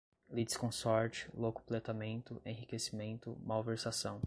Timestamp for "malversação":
3.41-4.19